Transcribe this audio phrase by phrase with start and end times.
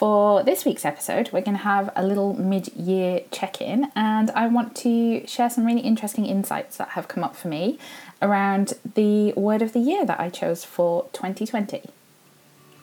[0.00, 4.30] for this week's episode, we're going to have a little mid year check in, and
[4.30, 7.78] I want to share some really interesting insights that have come up for me
[8.22, 11.82] around the word of the year that I chose for 2020.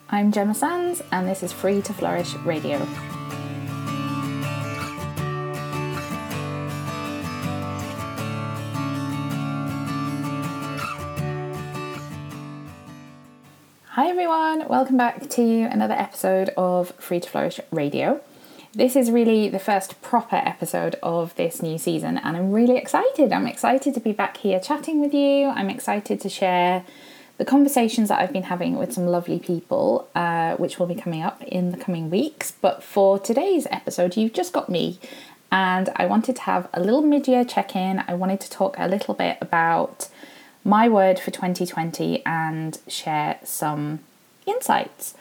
[0.08, 2.86] I'm Gemma Sands, and this is Free to Flourish Radio.
[13.92, 18.20] Hi everyone, welcome back to another episode of Free to Flourish Radio.
[18.74, 23.32] This is really the first proper episode of this new season, and I'm really excited.
[23.32, 25.48] I'm excited to be back here chatting with you.
[25.48, 26.84] I'm excited to share
[27.38, 31.22] the conversations that I've been having with some lovely people, uh, which will be coming
[31.22, 32.52] up in the coming weeks.
[32.52, 35.00] But for today's episode, you've just got me,
[35.50, 38.04] and I wanted to have a little mid year check in.
[38.06, 40.08] I wanted to talk a little bit about
[40.68, 44.00] my word for 2020 and share some
[44.46, 45.14] insights.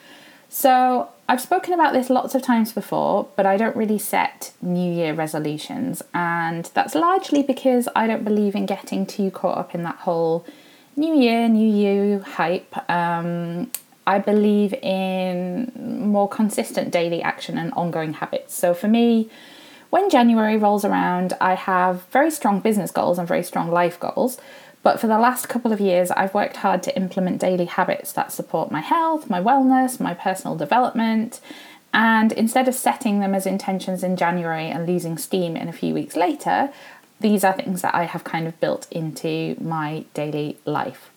[0.49, 4.91] So, I've spoken about this lots of times before, but I don't really set New
[4.93, 9.83] Year resolutions, and that's largely because I don't believe in getting too caught up in
[9.83, 10.45] that whole
[10.95, 12.73] New Year, New You hype.
[12.89, 13.71] Um,
[14.05, 15.71] I believe in
[16.09, 18.55] more consistent daily action and ongoing habits.
[18.55, 19.29] So, for me,
[19.89, 24.37] when January rolls around, I have very strong business goals and very strong life goals.
[24.83, 28.31] But for the last couple of years, I've worked hard to implement daily habits that
[28.31, 31.41] support my health, my wellness, my personal development.
[31.93, 35.93] And instead of setting them as intentions in January and losing steam in a few
[35.93, 36.71] weeks later,
[37.19, 41.09] these are things that I have kind of built into my daily life.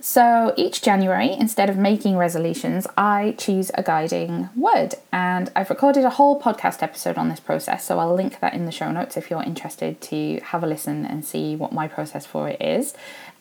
[0.00, 4.94] So each January, instead of making resolutions, I choose a guiding word.
[5.12, 8.64] And I've recorded a whole podcast episode on this process, so I'll link that in
[8.64, 12.24] the show notes if you're interested to have a listen and see what my process
[12.24, 12.94] for it is.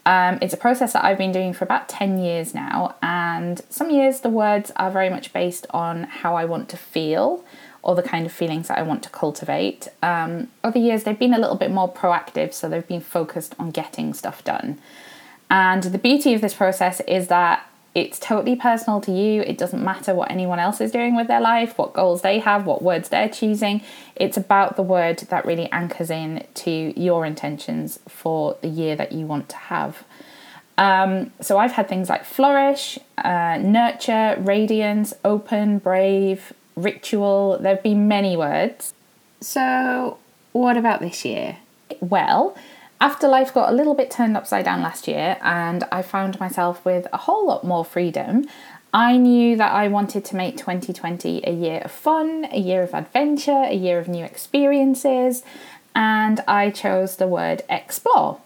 [0.06, 3.90] Um, it's a process that I've been doing for about 10 years now, and some
[3.90, 7.46] years the words are very much based on how I want to feel
[7.84, 9.88] or the kind of feelings that I want to cultivate.
[10.04, 13.72] Um, other years they've been a little bit more proactive, so they've been focused on
[13.72, 14.80] getting stuff done.
[15.49, 17.65] And the beauty of this process is that
[17.95, 19.42] it's totally personal to you.
[19.42, 22.65] It doesn't matter what anyone else is doing with their life, what goals they have,
[22.65, 23.82] what words they're choosing.
[24.15, 29.11] It's about the word that really anchors in to your intentions for the year that
[29.11, 30.04] you want to have.
[30.77, 37.58] Um, so I've had things like flourish, uh, nurture, radiance, open, brave, ritual.
[37.59, 38.93] There have been many words.
[39.42, 40.20] So,
[40.54, 41.58] what about this year?
[41.99, 42.55] Well,
[43.02, 46.83] after life got a little bit turned upside down last year and I found myself
[46.83, 48.45] with a whole lot more freedom,
[48.93, 52.93] I knew that I wanted to make 2020 a year of fun, a year of
[52.93, 55.43] adventure, a year of new experiences,
[55.95, 58.42] and I chose the word explore.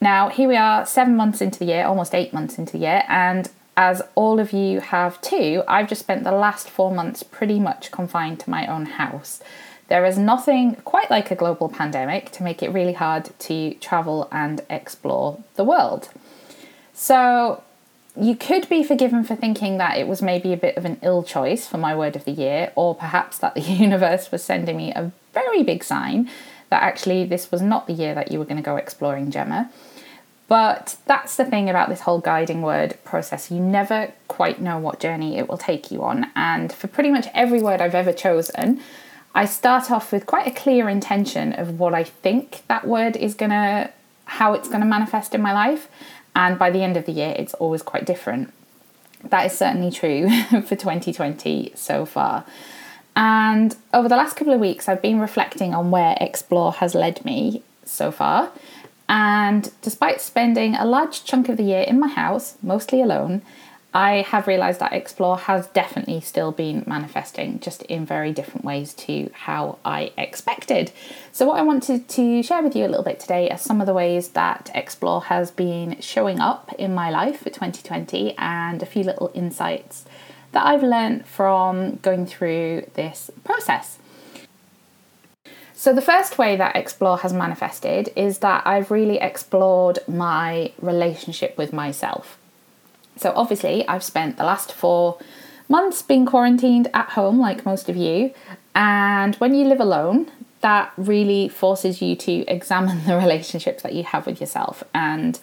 [0.00, 3.04] Now, here we are, seven months into the year, almost eight months into the year,
[3.06, 7.58] and as all of you have too, I've just spent the last four months pretty
[7.58, 9.40] much confined to my own house.
[9.88, 14.28] There is nothing quite like a global pandemic to make it really hard to travel
[14.32, 16.08] and explore the world.
[16.94, 17.62] So,
[18.16, 21.24] you could be forgiven for thinking that it was maybe a bit of an ill
[21.24, 24.92] choice for my word of the year, or perhaps that the universe was sending me
[24.92, 26.30] a very big sign
[26.70, 29.70] that actually this was not the year that you were going to go exploring Gemma.
[30.46, 33.50] But that's the thing about this whole guiding word process.
[33.50, 36.30] You never quite know what journey it will take you on.
[36.36, 38.80] And for pretty much every word I've ever chosen,
[39.34, 43.34] I start off with quite a clear intention of what I think that word is
[43.34, 43.90] going to,
[44.26, 45.88] how it's going to manifest in my life.
[46.36, 48.52] And by the end of the year, it's always quite different.
[49.24, 52.44] That is certainly true for 2020 so far.
[53.16, 57.24] And over the last couple of weeks, I've been reflecting on where Explore has led
[57.24, 58.50] me so far.
[59.08, 63.42] And despite spending a large chunk of the year in my house, mostly alone,
[63.96, 68.92] I have realised that Explore has definitely still been manifesting, just in very different ways
[68.94, 70.90] to how I expected.
[71.30, 73.86] So, what I wanted to share with you a little bit today are some of
[73.86, 78.86] the ways that Explore has been showing up in my life for 2020 and a
[78.86, 80.04] few little insights
[80.50, 83.98] that I've learned from going through this process.
[85.72, 91.56] So, the first way that Explore has manifested is that I've really explored my relationship
[91.56, 92.38] with myself.
[93.16, 95.18] So, obviously, I've spent the last four
[95.68, 98.34] months being quarantined at home, like most of you.
[98.74, 100.30] And when you live alone,
[100.60, 104.82] that really forces you to examine the relationships that you have with yourself.
[104.94, 105.38] And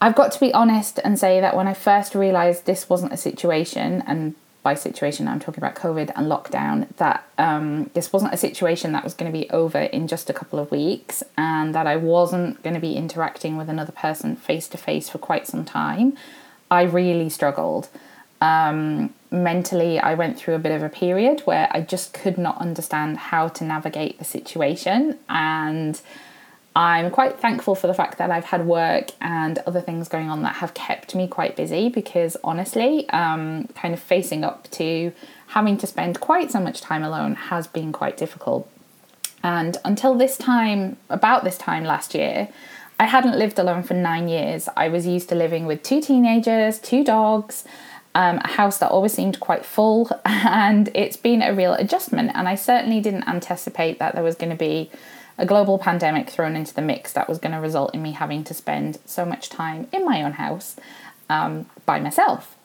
[0.00, 3.16] I've got to be honest and say that when I first realised this wasn't a
[3.16, 8.36] situation, and by situation I'm talking about COVID and lockdown, that um, this wasn't a
[8.36, 11.86] situation that was going to be over in just a couple of weeks, and that
[11.86, 15.64] I wasn't going to be interacting with another person face to face for quite some
[15.64, 16.16] time,
[16.70, 17.88] I really struggled.
[18.40, 22.58] Um, mentally I went through a bit of a period where I just could not
[22.58, 26.00] understand how to navigate the situation and
[26.78, 30.44] I'm quite thankful for the fact that I've had work and other things going on
[30.44, 35.12] that have kept me quite busy because honestly, um, kind of facing up to
[35.48, 38.70] having to spend quite so much time alone has been quite difficult.
[39.42, 42.48] And until this time, about this time last year,
[43.00, 44.68] I hadn't lived alone for nine years.
[44.76, 47.64] I was used to living with two teenagers, two dogs,
[48.14, 52.30] um, a house that always seemed quite full, and it's been a real adjustment.
[52.34, 54.92] And I certainly didn't anticipate that there was going to be
[55.38, 58.44] a global pandemic thrown into the mix that was going to result in me having
[58.44, 60.76] to spend so much time in my own house
[61.30, 62.56] um, by myself.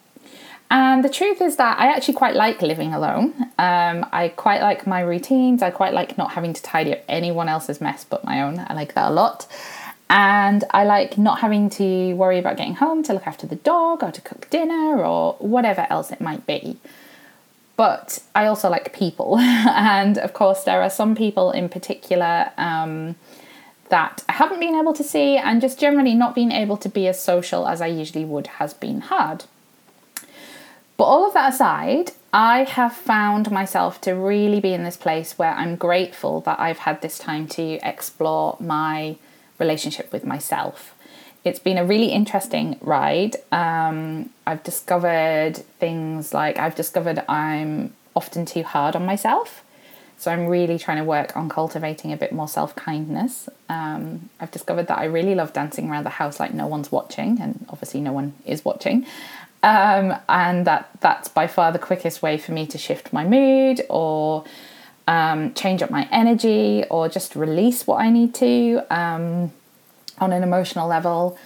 [0.70, 3.34] And the truth is that I actually quite like living alone.
[3.58, 5.62] Um, I quite like my routines.
[5.62, 8.58] I quite like not having to tidy up anyone else's mess but my own.
[8.58, 9.46] I like that a lot.
[10.10, 14.02] And I like not having to worry about getting home to look after the dog
[14.02, 16.78] or to cook dinner or whatever else it might be.
[17.76, 19.38] But I also like people.
[19.40, 23.16] and of course, there are some people in particular um,
[23.88, 27.08] that I haven't been able to see, and just generally not being able to be
[27.08, 29.44] as social as I usually would has been hard.
[30.96, 35.38] But all of that aside, I have found myself to really be in this place
[35.38, 39.16] where I'm grateful that I've had this time to explore my
[39.58, 40.94] relationship with myself.
[41.44, 43.36] It's been a really interesting ride.
[43.52, 49.62] Um, I've discovered things like I've discovered I'm often too hard on myself.
[50.16, 53.48] So I'm really trying to work on cultivating a bit more self kindness.
[53.68, 57.38] Um, I've discovered that I really love dancing around the house like no one's watching,
[57.40, 59.06] and obviously no one is watching.
[59.62, 63.82] Um, and that that's by far the quickest way for me to shift my mood
[63.90, 64.44] or
[65.06, 69.52] um, change up my energy or just release what I need to um,
[70.18, 71.38] on an emotional level.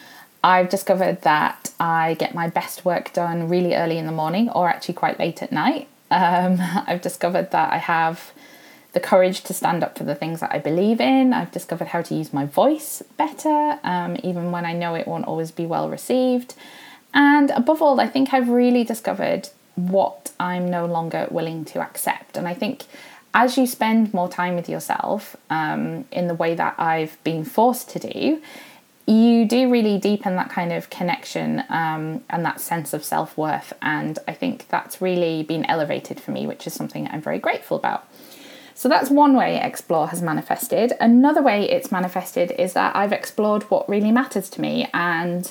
[0.43, 4.69] I've discovered that I get my best work done really early in the morning or
[4.69, 5.89] actually quite late at night.
[6.11, 8.33] Um, I've discovered that I have
[8.93, 11.33] the courage to stand up for the things that I believe in.
[11.33, 15.27] I've discovered how to use my voice better, um, even when I know it won't
[15.27, 16.55] always be well received.
[17.13, 22.37] And above all, I think I've really discovered what I'm no longer willing to accept.
[22.37, 22.85] And I think
[23.35, 27.91] as you spend more time with yourself um, in the way that I've been forced
[27.91, 28.43] to do,
[29.07, 33.73] you do really deepen that kind of connection um, and that sense of self worth.
[33.81, 37.77] And I think that's really been elevated for me, which is something I'm very grateful
[37.77, 38.07] about.
[38.75, 40.93] So that's one way Explore has manifested.
[41.01, 45.51] Another way it's manifested is that I've explored what really matters to me and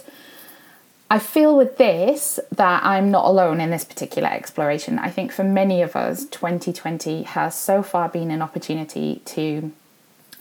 [1.09, 4.99] I feel with this that I'm not alone in this particular exploration.
[4.99, 9.71] I think for many of us, 2020 has so far been an opportunity to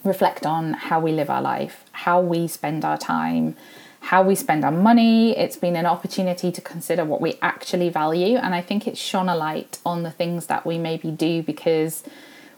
[0.03, 3.55] reflect on how we live our life, how we spend our time,
[4.01, 5.37] how we spend our money.
[5.37, 8.35] It's been an opportunity to consider what we actually value.
[8.35, 12.03] And I think it's shone a light on the things that we maybe do because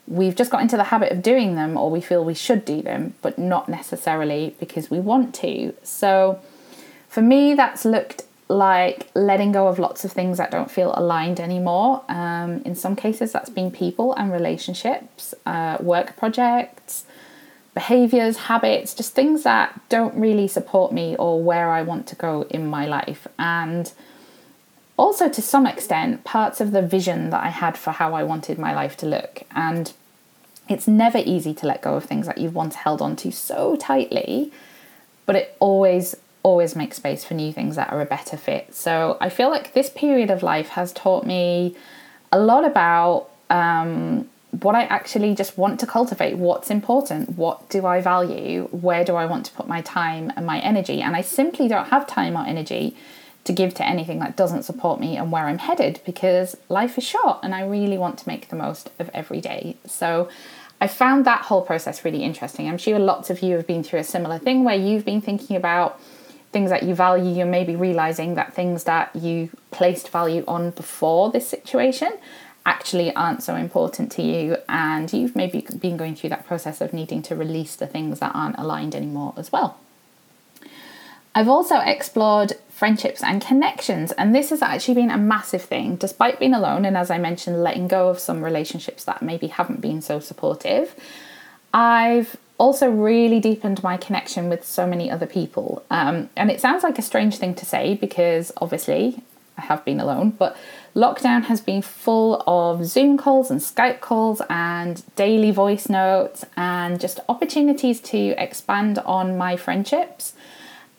[0.07, 2.81] we've just got into the habit of doing them or we feel we should do
[2.81, 5.75] them, but not necessarily because we want to.
[5.83, 6.39] So,
[7.09, 11.39] for me, that's looked like letting go of lots of things that don't feel aligned
[11.39, 12.03] anymore.
[12.09, 17.06] Um, in some cases, that's been people and relationships, uh, work projects,
[17.73, 22.44] behaviors, habits, just things that don't really support me or where I want to go
[22.50, 23.27] in my life.
[23.38, 23.91] And
[24.97, 28.57] also, to some extent, parts of the vision that I had for how I wanted
[28.57, 29.44] my life to look.
[29.51, 29.94] And
[30.68, 33.75] it's never easy to let go of things that you've once held on to so
[33.75, 34.51] tightly,
[35.25, 38.74] but it always always make space for new things that are a better fit.
[38.74, 41.76] So I feel like this period of life has taught me
[42.31, 47.86] a lot about um, what I actually just want to cultivate, what's important, what do
[47.86, 51.02] I value, where do I want to put my time and my energy.
[51.02, 52.96] And I simply don't have time or energy
[53.44, 57.04] to give to anything that doesn't support me and where I'm headed because life is
[57.04, 59.78] short and I really want to make the most of every day.
[59.86, 60.30] So
[60.81, 62.68] I found that whole process really interesting.
[62.68, 65.56] I'm sure lots of you have been through a similar thing where you've been thinking
[65.56, 66.00] about
[66.51, 70.71] things that you value, you may be realizing that things that you placed value on
[70.71, 72.11] before this situation
[72.65, 76.94] actually aren't so important to you, and you've maybe been going through that process of
[76.94, 79.77] needing to release the things that aren't aligned anymore as well.
[81.33, 85.95] I've also explored friendships and connections, and this has actually been a massive thing.
[85.95, 89.81] Despite being alone, and as I mentioned, letting go of some relationships that maybe haven't
[89.81, 90.95] been so supportive,
[91.73, 95.83] I've also really deepened my connection with so many other people.
[95.89, 99.23] Um, and it sounds like a strange thing to say because obviously
[99.57, 100.56] I have been alone, but
[100.95, 106.99] lockdown has been full of Zoom calls and Skype calls and daily voice notes and
[106.99, 110.33] just opportunities to expand on my friendships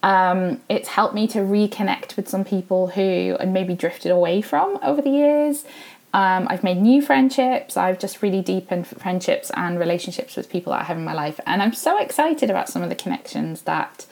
[0.03, 4.79] Um, it's helped me to reconnect with some people who had maybe drifted away from
[4.83, 5.65] over the years.
[6.13, 7.77] Um, I've made new friendships.
[7.77, 11.39] I've just really deepened friendships and relationships with people that I have in my life.
[11.47, 14.07] And I'm so excited about some of the connections that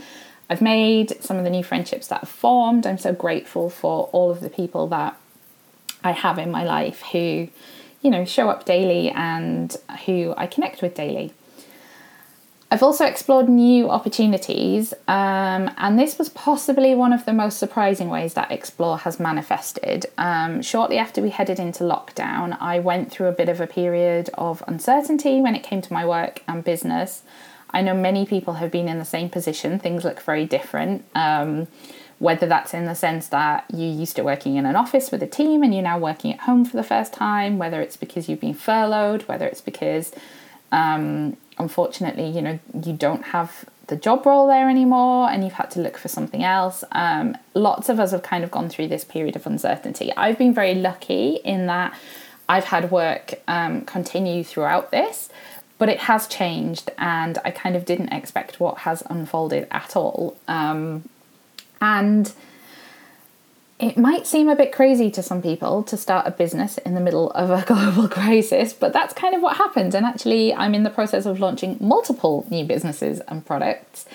[0.48, 2.86] I've made, some of the new friendships that have formed.
[2.86, 5.16] I'm so grateful for all of the people that
[6.04, 7.48] I have in my life who,
[8.00, 9.76] you know, show up daily and
[10.06, 11.34] who I connect with daily.
[12.70, 18.10] I've also explored new opportunities, um, and this was possibly one of the most surprising
[18.10, 20.04] ways that Explore has manifested.
[20.18, 24.28] Um, shortly after we headed into lockdown, I went through a bit of a period
[24.34, 27.22] of uncertainty when it came to my work and business.
[27.70, 31.06] I know many people have been in the same position, things look very different.
[31.14, 31.68] Um,
[32.18, 35.26] whether that's in the sense that you're used to working in an office with a
[35.26, 38.40] team and you're now working at home for the first time, whether it's because you've
[38.40, 40.12] been furloughed, whether it's because
[40.72, 45.70] um, unfortunately, you know, you don't have the job role there anymore and you've had
[45.72, 46.84] to look for something else.
[46.92, 50.12] Um, lots of us have kind of gone through this period of uncertainty.
[50.16, 51.98] I've been very lucky in that
[52.48, 55.30] I've had work um, continue throughout this,
[55.78, 60.36] but it has changed and I kind of didn't expect what has unfolded at all.
[60.46, 61.08] Um,
[61.80, 62.32] and
[63.78, 67.00] it might seem a bit crazy to some people to start a business in the
[67.00, 69.94] middle of a global crisis, but that's kind of what happened.
[69.94, 74.06] And actually, I'm in the process of launching multiple new businesses and products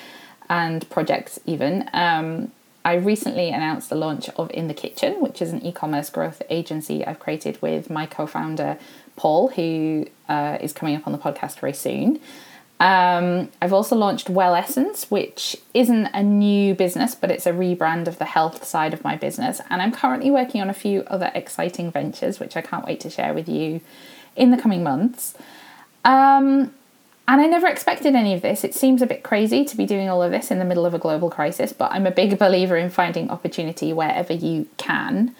[0.50, 1.89] and projects, even.
[1.93, 2.51] Um,
[2.86, 6.41] I recently announced the launch of In the Kitchen, which is an e commerce growth
[6.50, 8.77] agency I've created with my co founder,
[9.15, 12.20] Paul, who uh, is coming up on the podcast very soon.
[12.83, 18.09] Um, I've also launched Well Essence, which isn't a new business, but it's a rebrand
[18.09, 19.61] of the health side of my business.
[19.69, 23.09] And I'm currently working on a few other exciting ventures, which I can't wait to
[23.09, 23.79] share with you
[24.35, 25.33] in the coming months.
[26.03, 26.73] Um,
[27.25, 28.65] and I never expected any of this.
[28.65, 30.93] It seems a bit crazy to be doing all of this in the middle of
[30.93, 35.33] a global crisis, but I'm a big believer in finding opportunity wherever you can.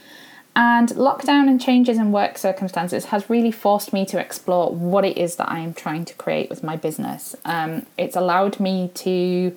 [0.56, 5.18] And lockdown and changes in work circumstances has really forced me to explore what it
[5.18, 7.36] is that I am trying to create with my business.
[7.44, 9.56] Um, it's allowed me to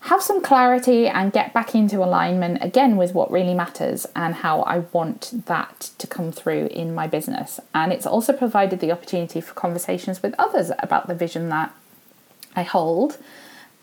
[0.00, 4.62] have some clarity and get back into alignment again with what really matters and how
[4.62, 7.60] I want that to come through in my business.
[7.72, 11.72] And it's also provided the opportunity for conversations with others about the vision that
[12.56, 13.16] I hold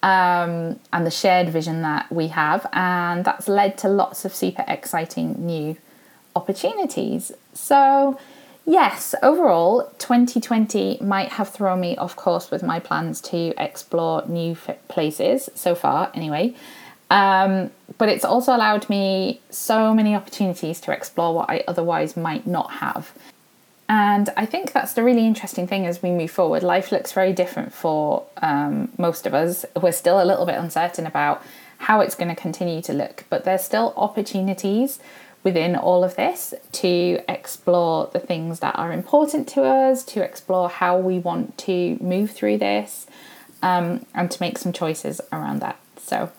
[0.03, 2.67] um, and the shared vision that we have.
[2.74, 5.77] And that's led to lots of super exciting new
[6.36, 7.31] opportunities.
[7.53, 8.19] So,
[8.65, 14.55] yes, overall, 2020 might have thrown me off course with my plans to explore new
[14.88, 16.55] places so far, anyway.
[17.09, 22.45] Um, but it's also allowed me so many opportunities to explore what I otherwise might
[22.45, 23.12] not have.
[23.89, 26.62] And I think that's the really interesting thing as we move forward.
[26.62, 29.65] Life looks very different for um, most of us.
[29.81, 31.43] We're still a little bit uncertain about
[31.79, 35.00] how it's going to continue to look, but there's still opportunities
[35.43, 40.69] within all of this to explore the things that are important to us, to explore
[40.69, 43.08] how we want to move through this,
[43.62, 45.79] um, and to make some choices around that.
[45.98, 46.31] So,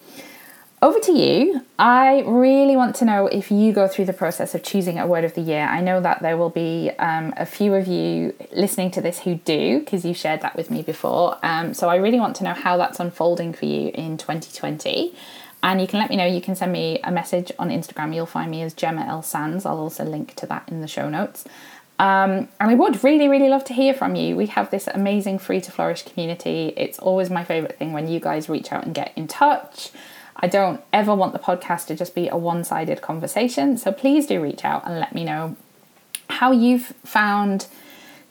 [0.82, 1.60] over to you.
[1.78, 5.24] I really want to know if you go through the process of choosing a word
[5.24, 5.60] of the year.
[5.60, 9.34] I know that there will be um, a few of you listening to this who
[9.34, 11.38] do, because you shared that with me before.
[11.42, 15.14] Um, so I really want to know how that's unfolding for you in 2020.
[15.62, 16.26] And you can let me know.
[16.26, 18.14] You can send me a message on Instagram.
[18.14, 19.22] You'll find me as Gemma L.
[19.22, 19.66] Sands.
[19.66, 21.44] I'll also link to that in the show notes.
[21.98, 24.34] Um, and I would really, really love to hear from you.
[24.34, 26.72] We have this amazing Free to Flourish community.
[26.78, 29.90] It's always my favourite thing when you guys reach out and get in touch.
[30.34, 33.76] I don't ever want the podcast to just be a one sided conversation.
[33.76, 35.56] So please do reach out and let me know
[36.30, 37.66] how you've found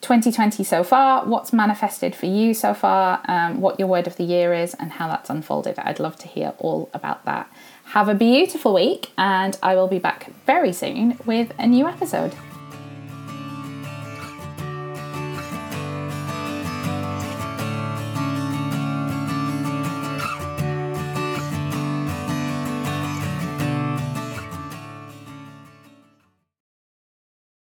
[0.01, 4.23] 2020 so far, what's manifested for you so far, um, what your word of the
[4.23, 5.77] year is, and how that's unfolded.
[5.79, 7.51] I'd love to hear all about that.
[7.85, 12.33] Have a beautiful week, and I will be back very soon with a new episode.